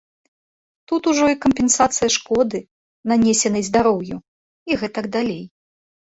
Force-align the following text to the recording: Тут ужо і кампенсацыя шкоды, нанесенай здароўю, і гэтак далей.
Тут 0.91 1.01
ужо 1.11 1.25
і 1.33 1.37
кампенсацыя 1.45 2.09
шкоды, 2.15 2.59
нанесенай 3.13 3.63
здароўю, 3.69 4.17
і 4.73 4.81
гэтак 4.83 5.05
далей. 5.19 5.41